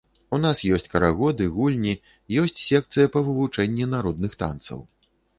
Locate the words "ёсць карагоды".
0.75-1.43